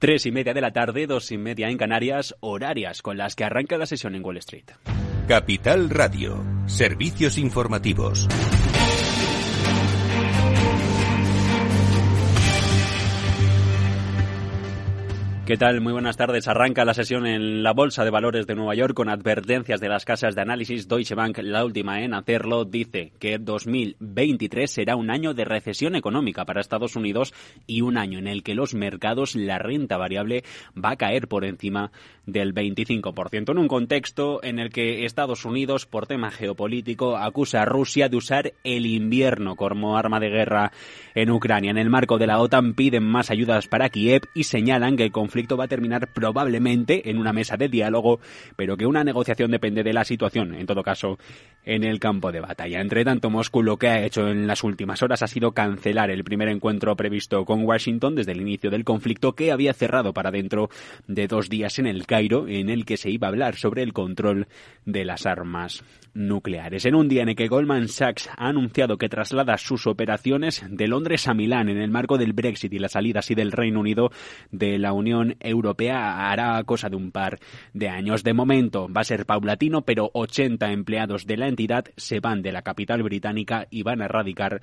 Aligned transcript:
Tres 0.00 0.24
y 0.24 0.32
media 0.32 0.54
de 0.54 0.62
la 0.62 0.72
tarde, 0.72 1.06
dos 1.06 1.30
y 1.30 1.36
media 1.36 1.68
en 1.68 1.76
Canarias, 1.76 2.34
horarias 2.40 3.02
con 3.02 3.18
las 3.18 3.36
que 3.36 3.44
arranca 3.44 3.76
la 3.76 3.84
sesión 3.84 4.14
en 4.14 4.24
Wall 4.24 4.38
Street. 4.38 4.64
Capital 5.28 5.90
Radio, 5.90 6.42
servicios 6.64 7.36
informativos. 7.36 8.26
¿Qué 15.50 15.56
tal? 15.56 15.80
Muy 15.80 15.92
buenas 15.92 16.16
tardes. 16.16 16.46
Arranca 16.46 16.84
la 16.84 16.94
sesión 16.94 17.26
en 17.26 17.64
la 17.64 17.72
Bolsa 17.72 18.04
de 18.04 18.10
Valores 18.10 18.46
de 18.46 18.54
Nueva 18.54 18.76
York 18.76 18.94
con 18.94 19.08
advertencias 19.08 19.80
de 19.80 19.88
las 19.88 20.04
casas 20.04 20.36
de 20.36 20.42
análisis. 20.42 20.86
Deutsche 20.86 21.16
Bank, 21.16 21.38
la 21.42 21.64
última 21.64 22.02
en 22.02 22.14
hacerlo, 22.14 22.64
dice 22.64 23.10
que 23.18 23.36
2023 23.36 24.70
será 24.70 24.94
un 24.94 25.10
año 25.10 25.34
de 25.34 25.44
recesión 25.44 25.96
económica 25.96 26.44
para 26.44 26.60
Estados 26.60 26.94
Unidos 26.94 27.34
y 27.66 27.80
un 27.80 27.98
año 27.98 28.20
en 28.20 28.28
el 28.28 28.44
que 28.44 28.54
los 28.54 28.74
mercados, 28.74 29.34
la 29.34 29.58
renta 29.58 29.96
variable, 29.96 30.44
va 30.72 30.92
a 30.92 30.96
caer 30.96 31.26
por 31.26 31.44
encima 31.44 31.90
del 32.26 32.54
25%. 32.54 33.50
En 33.50 33.58
un 33.58 33.66
contexto 33.66 34.38
en 34.44 34.60
el 34.60 34.70
que 34.70 35.04
Estados 35.04 35.44
Unidos, 35.44 35.84
por 35.84 36.06
tema 36.06 36.30
geopolítico, 36.30 37.16
acusa 37.16 37.62
a 37.62 37.64
Rusia 37.64 38.08
de 38.08 38.16
usar 38.16 38.52
el 38.62 38.86
invierno 38.86 39.56
como 39.56 39.96
arma 39.96 40.20
de 40.20 40.30
guerra 40.30 40.70
en 41.16 41.28
Ucrania. 41.32 41.72
En 41.72 41.78
el 41.78 41.90
marco 41.90 42.18
de 42.18 42.28
la 42.28 42.38
OTAN 42.38 42.74
piden 42.74 43.02
más 43.02 43.32
ayudas 43.32 43.66
para 43.66 43.88
Kiev 43.88 44.22
y 44.32 44.44
señalan 44.44 44.96
que 44.96 45.02
el 45.02 45.10
conflicto 45.10 45.39
va 45.48 45.64
a 45.64 45.68
terminar 45.68 46.12
probablemente 46.12 47.10
en 47.10 47.18
una 47.18 47.32
mesa 47.32 47.56
de 47.56 47.68
diálogo, 47.68 48.20
pero 48.56 48.76
que 48.76 48.86
una 48.86 49.04
negociación 49.04 49.50
depende 49.50 49.82
de 49.82 49.92
la 49.92 50.04
situación, 50.04 50.54
en 50.54 50.66
todo 50.66 50.82
caso, 50.82 51.18
en 51.64 51.84
el 51.84 52.00
campo 52.00 52.32
de 52.32 52.40
batalla. 52.40 52.80
Entre 52.80 53.04
tanto, 53.04 53.30
Moscú 53.30 53.62
lo 53.62 53.76
que 53.76 53.88
ha 53.88 54.04
hecho 54.04 54.28
en 54.28 54.46
las 54.46 54.64
últimas 54.64 55.02
horas 55.02 55.22
ha 55.22 55.26
sido 55.26 55.52
cancelar 55.52 56.10
el 56.10 56.24
primer 56.24 56.48
encuentro 56.48 56.96
previsto 56.96 57.44
con 57.44 57.64
Washington 57.64 58.14
desde 58.14 58.32
el 58.32 58.40
inicio 58.40 58.70
del 58.70 58.84
conflicto 58.84 59.34
que 59.34 59.52
había 59.52 59.74
cerrado 59.74 60.12
para 60.12 60.30
dentro 60.30 60.70
de 61.06 61.26
dos 61.26 61.48
días 61.48 61.78
en 61.78 61.86
el 61.86 62.06
Cairo, 62.06 62.48
en 62.48 62.70
el 62.70 62.84
que 62.84 62.96
se 62.96 63.10
iba 63.10 63.26
a 63.26 63.30
hablar 63.30 63.56
sobre 63.56 63.82
el 63.82 63.92
control 63.92 64.46
de 64.84 65.04
las 65.04 65.26
armas 65.26 65.84
nucleares. 66.14 66.84
En 66.86 66.94
un 66.94 67.08
día 67.08 67.22
en 67.22 67.30
el 67.30 67.36
que 67.36 67.48
Goldman 67.48 67.88
Sachs 67.88 68.28
ha 68.36 68.48
anunciado 68.48 68.98
que 68.98 69.08
traslada 69.08 69.56
sus 69.58 69.86
operaciones 69.86 70.64
de 70.68 70.88
Londres 70.88 71.28
a 71.28 71.34
Milán 71.34 71.68
en 71.68 71.78
el 71.78 71.90
marco 71.90 72.18
del 72.18 72.32
Brexit 72.32 72.72
y 72.72 72.78
la 72.78 72.88
salida 72.88 73.20
así 73.20 73.34
del 73.34 73.52
Reino 73.52 73.80
Unido 73.80 74.10
de 74.50 74.78
la 74.78 74.92
Unión 74.92 75.29
Europea 75.40 76.30
hará 76.30 76.62
cosa 76.64 76.88
de 76.88 76.96
un 76.96 77.12
par 77.12 77.38
de 77.72 77.88
años. 77.88 78.24
De 78.24 78.34
momento 78.34 78.88
va 78.90 79.02
a 79.02 79.04
ser 79.04 79.26
paulatino, 79.26 79.82
pero 79.82 80.10
80 80.14 80.72
empleados 80.72 81.26
de 81.26 81.36
la 81.36 81.48
entidad 81.48 81.84
se 81.96 82.20
van 82.20 82.42
de 82.42 82.52
la 82.52 82.62
capital 82.62 83.02
británica 83.02 83.66
y 83.70 83.82
van 83.82 84.02
a 84.02 84.08
radicar 84.08 84.60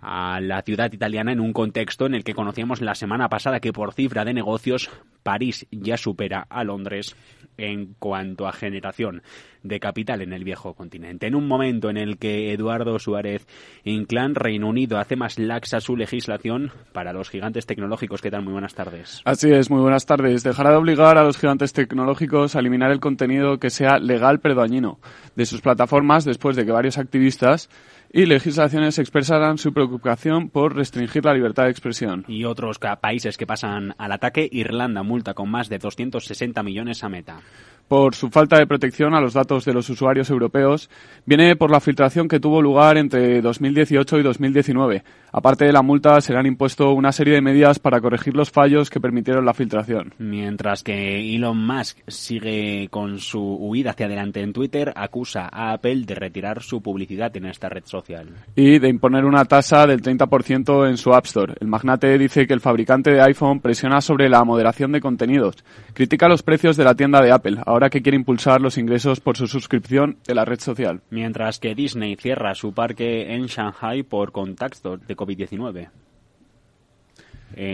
a 0.00 0.40
la 0.40 0.62
ciudad 0.62 0.92
italiana 0.92 1.32
en 1.32 1.40
un 1.40 1.52
contexto 1.52 2.06
en 2.06 2.14
el 2.14 2.24
que 2.24 2.34
conocíamos 2.34 2.80
la 2.80 2.94
semana 2.94 3.28
pasada 3.28 3.60
que 3.60 3.72
por 3.72 3.92
cifra 3.92 4.24
de 4.24 4.34
negocios 4.34 4.90
París 5.22 5.66
ya 5.70 5.96
supera 5.96 6.46
a 6.48 6.64
Londres 6.64 7.16
en 7.58 7.94
cuanto 7.98 8.46
a 8.46 8.52
generación 8.52 9.22
de 9.62 9.80
capital 9.80 10.22
en 10.22 10.32
el 10.32 10.44
viejo 10.44 10.74
continente. 10.74 11.26
En 11.26 11.34
un 11.34 11.48
momento 11.48 11.90
en 11.90 11.96
el 11.96 12.18
que 12.18 12.52
Eduardo 12.52 12.98
Suárez 12.98 13.46
Inclán, 13.84 14.34
Reino 14.34 14.68
Unido, 14.68 14.98
hace 14.98 15.16
más 15.16 15.38
laxa 15.38 15.80
su 15.80 15.96
legislación 15.96 16.70
para 16.92 17.12
los 17.12 17.30
gigantes 17.30 17.66
tecnológicos. 17.66 18.22
¿Qué 18.22 18.30
tal? 18.30 18.42
Muy 18.42 18.52
buenas 18.52 18.74
tardes. 18.74 19.22
Así 19.24 19.50
es, 19.50 19.70
muy 19.70 19.80
buenas 19.80 20.06
tardes. 20.06 20.42
Dejará 20.42 20.70
de 20.70 20.76
obligar 20.76 21.18
a 21.18 21.24
los 21.24 21.38
gigantes 21.38 21.72
tecnológicos 21.72 22.54
a 22.54 22.60
eliminar 22.60 22.90
el 22.90 23.00
contenido 23.00 23.58
que 23.58 23.70
sea 23.70 23.98
legal 23.98 24.40
pero 24.40 24.54
dañino 24.54 25.00
de 25.34 25.46
sus 25.46 25.60
plataformas 25.60 26.24
después 26.24 26.56
de 26.56 26.64
que 26.64 26.72
varios 26.72 26.98
activistas 26.98 27.68
y 28.16 28.24
legislaciones 28.24 28.98
expresarán 28.98 29.58
su 29.58 29.74
preocupación 29.74 30.48
por 30.48 30.74
restringir 30.74 31.22
la 31.26 31.34
libertad 31.34 31.64
de 31.64 31.70
expresión. 31.70 32.24
Y 32.28 32.44
otros 32.44 32.78
países 32.78 33.36
que 33.36 33.46
pasan 33.46 33.94
al 33.98 34.10
ataque, 34.10 34.48
Irlanda 34.50 35.02
multa 35.02 35.34
con 35.34 35.50
más 35.50 35.68
de 35.68 35.78
260 35.78 36.62
millones 36.62 37.04
a 37.04 37.10
Meta 37.10 37.42
por 37.88 38.14
su 38.14 38.30
falta 38.30 38.58
de 38.58 38.66
protección 38.66 39.14
a 39.14 39.20
los 39.20 39.34
datos 39.34 39.64
de 39.64 39.72
los 39.72 39.88
usuarios 39.88 40.30
europeos 40.30 40.90
viene 41.24 41.56
por 41.56 41.70
la 41.70 41.80
filtración 41.80 42.28
que 42.28 42.40
tuvo 42.40 42.60
lugar 42.60 42.96
entre 42.96 43.40
2018 43.40 44.18
y 44.18 44.22
2019. 44.22 45.04
Aparte 45.32 45.66
de 45.66 45.72
la 45.72 45.82
multa, 45.82 46.20
serán 46.20 46.46
impuesto 46.46 46.92
una 46.92 47.12
serie 47.12 47.34
de 47.34 47.42
medidas 47.42 47.78
para 47.78 48.00
corregir 48.00 48.34
los 48.34 48.50
fallos 48.50 48.90
que 48.90 49.00
permitieron 49.00 49.44
la 49.44 49.54
filtración. 49.54 50.14
Mientras 50.18 50.82
que 50.82 51.34
Elon 51.34 51.64
Musk 51.64 51.98
sigue 52.08 52.88
con 52.90 53.18
su 53.18 53.40
huida 53.40 53.90
hacia 53.90 54.06
adelante 54.06 54.40
en 54.40 54.52
Twitter, 54.52 54.92
acusa 54.96 55.48
a 55.52 55.72
Apple 55.72 56.04
de 56.06 56.14
retirar 56.14 56.62
su 56.62 56.80
publicidad 56.80 57.36
en 57.36 57.46
esta 57.46 57.68
red 57.68 57.84
social. 57.84 58.05
Y 58.54 58.78
de 58.78 58.88
imponer 58.88 59.24
una 59.24 59.44
tasa 59.44 59.86
del 59.86 60.02
30% 60.02 60.88
en 60.88 60.96
su 60.96 61.12
App 61.14 61.26
Store. 61.26 61.54
El 61.60 61.68
magnate 61.68 62.16
dice 62.18 62.46
que 62.46 62.54
el 62.54 62.60
fabricante 62.60 63.10
de 63.10 63.20
iPhone 63.22 63.60
presiona 63.60 64.00
sobre 64.00 64.28
la 64.28 64.44
moderación 64.44 64.92
de 64.92 65.00
contenidos. 65.00 65.64
Critica 65.92 66.28
los 66.28 66.42
precios 66.42 66.76
de 66.76 66.84
la 66.84 66.94
tienda 66.94 67.20
de 67.20 67.32
Apple 67.32 67.58
ahora 67.64 67.90
que 67.90 68.02
quiere 68.02 68.16
impulsar 68.16 68.60
los 68.60 68.78
ingresos 68.78 69.20
por 69.20 69.36
su 69.36 69.46
suscripción 69.46 70.18
de 70.26 70.34
la 70.34 70.44
red 70.44 70.60
social. 70.60 71.00
Mientras 71.10 71.58
que 71.58 71.74
Disney 71.74 72.16
cierra 72.16 72.54
su 72.54 72.72
parque 72.72 73.34
en 73.34 73.46
Shanghai 73.46 74.02
por 74.02 74.32
contacto 74.32 74.96
de 74.96 75.16
COVID-19. 75.16 75.88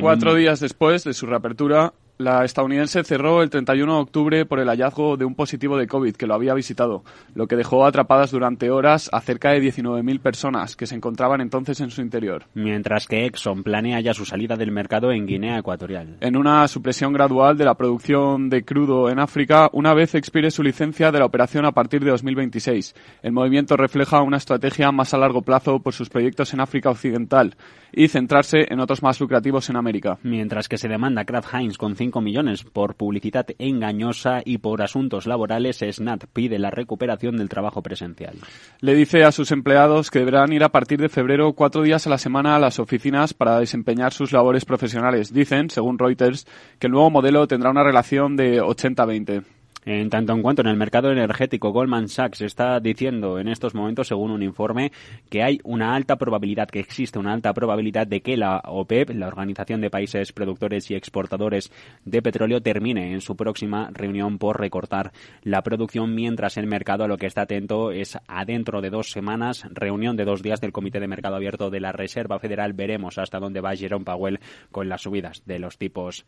Cuatro 0.00 0.34
días 0.34 0.60
después 0.60 1.04
de 1.04 1.14
su 1.14 1.26
reapertura, 1.26 1.92
la 2.18 2.44
estadounidense 2.44 3.02
cerró 3.02 3.42
el 3.42 3.50
31 3.50 3.92
de 3.94 4.00
octubre 4.00 4.46
por 4.46 4.60
el 4.60 4.68
hallazgo 4.68 5.16
de 5.16 5.24
un 5.24 5.34
positivo 5.34 5.76
de 5.76 5.88
COVID 5.88 6.14
que 6.14 6.26
lo 6.26 6.34
había 6.34 6.54
visitado, 6.54 7.02
lo 7.34 7.46
que 7.48 7.56
dejó 7.56 7.84
atrapadas 7.84 8.30
durante 8.30 8.70
horas 8.70 9.10
a 9.12 9.20
cerca 9.20 9.50
de 9.50 9.60
19.000 9.60 10.20
personas 10.20 10.76
que 10.76 10.86
se 10.86 10.94
encontraban 10.94 11.40
entonces 11.40 11.80
en 11.80 11.90
su 11.90 12.02
interior. 12.02 12.44
Mientras 12.54 13.08
que 13.08 13.26
Exxon 13.26 13.64
planea 13.64 14.00
ya 14.00 14.14
su 14.14 14.24
salida 14.24 14.56
del 14.56 14.70
mercado 14.70 15.10
en 15.10 15.26
Guinea 15.26 15.58
Ecuatorial. 15.58 16.16
En 16.20 16.36
una 16.36 16.68
supresión 16.68 17.12
gradual 17.12 17.58
de 17.58 17.64
la 17.64 17.74
producción 17.74 18.48
de 18.48 18.64
crudo 18.64 19.10
en 19.10 19.18
África 19.18 19.68
una 19.72 19.92
vez 19.92 20.14
expire 20.14 20.50
su 20.50 20.62
licencia 20.62 21.10
de 21.10 21.18
la 21.18 21.26
operación 21.26 21.66
a 21.66 21.72
partir 21.72 22.04
de 22.04 22.10
2026. 22.10 22.94
El 23.22 23.32
movimiento 23.32 23.76
refleja 23.76 24.22
una 24.22 24.36
estrategia 24.36 24.92
más 24.92 25.14
a 25.14 25.18
largo 25.18 25.42
plazo 25.42 25.80
por 25.80 25.94
sus 25.94 26.10
proyectos 26.10 26.54
en 26.54 26.60
África 26.60 26.90
Occidental 26.90 27.56
y 27.92 28.08
centrarse 28.08 28.66
en 28.68 28.80
otros 28.80 29.02
más 29.02 29.20
lucrativos 29.20 29.68
en 29.70 29.76
América. 29.76 30.18
Mientras 30.22 30.68
que 30.68 30.78
se 30.78 30.88
demanda 30.88 31.24
Kraft 31.24 31.54
Heinz 31.54 31.78
con 31.78 31.96
5 32.04 32.20
millones 32.20 32.64
por 32.64 32.96
publicidad 32.96 33.46
engañosa 33.58 34.42
y 34.44 34.58
por 34.58 34.82
asuntos 34.82 35.26
laborales, 35.26 35.78
SNAT 35.78 36.24
pide 36.34 36.58
la 36.58 36.70
recuperación 36.70 37.38
del 37.38 37.48
trabajo 37.48 37.82
presencial. 37.82 38.36
Le 38.80 38.94
dice 38.94 39.24
a 39.24 39.32
sus 39.32 39.50
empleados 39.52 40.10
que 40.10 40.18
deberán 40.18 40.52
ir 40.52 40.64
a 40.64 40.68
partir 40.68 41.00
de 41.00 41.08
febrero 41.08 41.54
cuatro 41.54 41.82
días 41.82 42.06
a 42.06 42.10
la 42.10 42.18
semana 42.18 42.56
a 42.56 42.58
las 42.58 42.78
oficinas 42.78 43.32
para 43.32 43.58
desempeñar 43.58 44.12
sus 44.12 44.32
labores 44.32 44.66
profesionales. 44.66 45.32
Dicen, 45.32 45.70
según 45.70 45.98
Reuters, 45.98 46.46
que 46.78 46.88
el 46.88 46.92
nuevo 46.92 47.08
modelo 47.08 47.46
tendrá 47.46 47.70
una 47.70 47.82
relación 47.82 48.36
de 48.36 48.60
80-20. 48.60 49.53
En 49.86 50.08
tanto 50.08 50.32
en 50.32 50.40
cuanto 50.40 50.62
en 50.62 50.68
el 50.68 50.76
mercado 50.76 51.12
energético, 51.12 51.70
Goldman 51.70 52.08
Sachs 52.08 52.40
está 52.40 52.80
diciendo 52.80 53.38
en 53.38 53.48
estos 53.48 53.74
momentos, 53.74 54.08
según 54.08 54.30
un 54.30 54.42
informe, 54.42 54.92
que 55.28 55.42
hay 55.42 55.60
una 55.62 55.94
alta 55.94 56.16
probabilidad, 56.16 56.68
que 56.68 56.80
existe 56.80 57.18
una 57.18 57.34
alta 57.34 57.52
probabilidad 57.52 58.06
de 58.06 58.22
que 58.22 58.38
la 58.38 58.62
OPEP, 58.64 59.10
la 59.10 59.26
Organización 59.26 59.82
de 59.82 59.90
Países 59.90 60.32
Productores 60.32 60.90
y 60.90 60.94
Exportadores 60.94 61.70
de 62.04 62.22
Petróleo, 62.22 62.62
termine 62.62 63.12
en 63.12 63.20
su 63.20 63.36
próxima 63.36 63.90
reunión 63.92 64.38
por 64.38 64.58
recortar 64.58 65.12
la 65.42 65.62
producción, 65.62 66.14
mientras 66.14 66.56
el 66.56 66.66
mercado 66.66 67.04
a 67.04 67.08
lo 67.08 67.18
que 67.18 67.26
está 67.26 67.42
atento 67.42 67.90
es 67.90 68.18
adentro 68.26 68.80
de 68.80 68.88
dos 68.88 69.10
semanas, 69.10 69.66
reunión 69.70 70.16
de 70.16 70.24
dos 70.24 70.42
días 70.42 70.62
del 70.62 70.72
Comité 70.72 70.98
de 70.98 71.08
Mercado 71.08 71.36
Abierto 71.36 71.68
de 71.68 71.80
la 71.80 71.92
Reserva 71.92 72.38
Federal. 72.38 72.72
Veremos 72.72 73.18
hasta 73.18 73.38
dónde 73.38 73.60
va 73.60 73.76
Jerome 73.76 74.06
Powell 74.06 74.40
con 74.72 74.88
las 74.88 75.02
subidas 75.02 75.42
de 75.44 75.58
los 75.58 75.76
tipos 75.76 76.24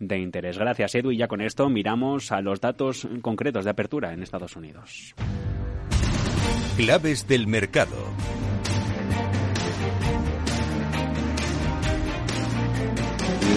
de 0.00 0.18
interés. 0.18 0.58
Gracias, 0.58 0.96
Edu. 0.96 1.12
Y 1.12 1.18
ya 1.18 1.28
con 1.28 1.40
esto 1.40 1.68
miramos 1.68 2.32
a 2.32 2.40
los 2.40 2.60
datos 2.60 3.06
concretos 3.22 3.64
de 3.64 3.70
apertura 3.70 4.12
en 4.12 4.24
Estados 4.24 4.56
Unidos. 4.56 5.14
Claves 6.76 7.28
del 7.28 7.46
mercado. 7.46 7.96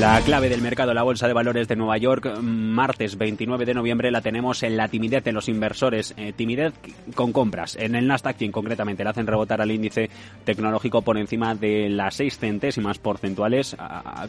La 0.04 0.20
clave 0.20 0.50
del 0.50 0.62
mercado, 0.62 0.94
la 0.94 1.02
Bolsa 1.02 1.28
de 1.30 1.34
Valores 1.34 1.70
de 1.70 1.78
Nueva 1.78 1.98
York, 1.98 2.38
martes 2.42 3.18
29 3.18 3.64
de 3.64 3.74
noviembre, 3.74 4.12
la 4.12 4.20
tenemos 4.20 4.62
en 4.64 4.76
la 4.76 4.90
timidez 4.90 5.24
de 5.24 5.32
los 5.32 5.48
inversores. 5.48 6.14
Eh, 6.18 6.34
timidez 6.34 6.74
con 7.16 7.32
compras. 7.32 7.78
En 7.78 7.96
el 7.96 8.06
Nasdaq 8.06 8.36
100 8.36 8.52
concretamente, 8.52 9.06
le 9.06 9.12
hacen 9.12 9.26
rebotar 9.26 9.62
al 9.62 9.72
índice 9.72 10.10
tecnológico 10.44 11.04
por 11.04 11.18
encima 11.18 11.56
de 11.56 11.88
las 11.88 12.16
6 12.16 12.38
centésimas 12.38 13.00
porcentuales. 13.00 13.78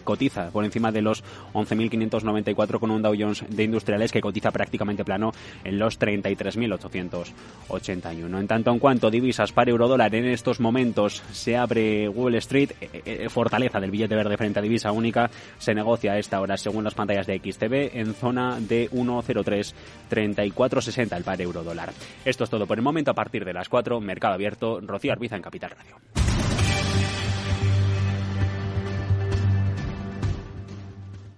cotiza 0.05 0.51
por 0.51 0.65
encima 0.65 0.93
de 0.93 1.03
los 1.03 1.25
11.594 1.55 2.79
con 2.79 2.93
un 2.93 3.03
Dow 3.03 3.17
Jones 3.19 3.45
de 3.49 3.65
industriales 3.65 4.13
que 4.13 4.21
cotiza 4.21 4.53
prácticamente 4.53 5.05
plano 5.05 5.33
en 5.65 5.81
los 5.81 5.99
33.881. 5.99 8.39
En 8.39 8.47
tanto 8.47 8.71
en 8.71 8.79
cuanto 8.79 9.11
divisas 9.11 9.51
para 9.51 9.73
eurodólar, 9.73 10.15
en 10.15 10.27
estos 10.27 10.61
momentos 10.61 11.21
se 11.33 11.57
abre 11.57 12.09
Wall 12.09 12.37
Street, 12.37 12.71
eh, 12.81 13.03
eh, 13.05 13.29
fortaleza 13.29 13.81
del 13.81 13.91
billete 13.91 14.15
verde 14.15 14.37
frente 14.37 14.61
a 14.61 14.63
divisa 14.63 14.93
única 14.93 15.29
se 15.65 15.75
negocia 15.75 16.13
a 16.13 16.19
esta 16.19 16.41
hora, 16.41 16.57
según 16.57 16.85
las 16.85 16.95
pantallas 16.95 17.27
de 17.27 17.39
XTV, 17.39 17.99
en 17.99 18.15
zona 18.15 18.61
de 18.61 18.89
1.033460 18.91 21.17
el 21.17 21.25
par 21.25 21.41
euro 21.41 21.65
dólar. 21.65 21.93
Esto 22.25 22.45
es 22.45 22.51
todo 22.51 22.67
por 22.67 22.79
el 22.79 22.85
momento. 22.85 23.11
A 23.11 23.15
partir 23.15 23.45
de 23.45 23.53
las 23.53 23.69
4, 23.69 24.01
Mercado 24.01 24.35
Abierto, 24.35 24.81
Rocío 24.81 25.11
Arbiza 25.13 25.35
en 25.37 25.43
Capital 25.43 25.71
Radio. 25.71 25.97